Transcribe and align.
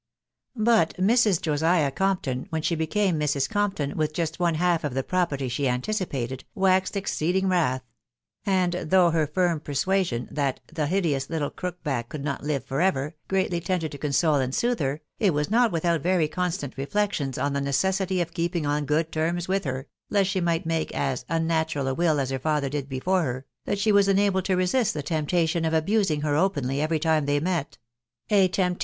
But 0.55 0.95
Mrs. 0.95 1.39
Josiah 1.39 1.91
Compton, 1.91 2.47
when 2.49 2.63
she 2.63 2.73
became 2.73 3.19
Mrs. 3.19 3.47
Compton, 3.47 3.95
with 3.95 4.13
just 4.15 4.39
one 4.39 4.55
half 4.55 4.83
of 4.83 4.95
the 4.95 5.03
property 5.03 5.47
she 5.47 5.69
anticipated, 5.69 6.43
waxed 6.55 6.97
ex 6.97 7.15
ceeding 7.15 7.47
wrath; 7.51 7.83
and 8.43 8.73
though 8.73 9.11
her 9.11 9.27
firm 9.27 9.59
persuasion, 9.59 10.27
that 10.31 10.59
(C 10.69 10.73
the 10.73 10.87
hideous 10.87 11.29
little 11.29 11.51
crook 11.51 11.83
back 11.83 12.09
could 12.09 12.23
not 12.23 12.41
live 12.43 12.65
for 12.65 12.81
ever," 12.81 13.13
greatly 13.27 13.59
tended 13.61 13.91
to 13.91 13.99
console 13.99 14.37
and 14.37 14.55
soothe 14.55 14.79
her, 14.79 15.01
it 15.19 15.35
was 15.35 15.51
not 15.51 15.71
without 15.71 16.01
very 16.01 16.27
Constant 16.27 16.75
reflections 16.79 17.37
on 17.37 17.53
the 17.53 17.61
necessity 17.61 18.21
of 18.21 18.33
keeping 18.33 18.65
on 18.65 18.85
good 18.85 19.11
terms 19.11 19.45
mth 19.45 19.65
her, 19.65 19.87
lest 20.09 20.31
she 20.31 20.41
might 20.41 20.65
make 20.65 20.91
as" 20.95 21.25
unnatural 21.29 21.87
a 21.87 21.93
will 21.93 22.19
as 22.19 22.31
her 22.31 22.39
rtuAer 22.39 22.71
did 22.71 22.89
before 22.89 23.21
her," 23.21 23.45
that 23.67 23.77
she 23.77 23.91
was 23.91 24.07
enabled 24.07 24.45
to 24.45 24.55
resist 24.55 24.95
tVve 24.95 25.27
tern^t 25.27 25.43
atfoa 25.43 25.67
of 25.67 25.75
abusing 25.75 26.21
ber 26.21 26.35
openly 26.35 26.81
every 26.81 26.97
time 26.97 27.27
they 27.27 27.39
met; 27.39 27.77
a 28.31 28.47
tempta&au. 28.49 28.79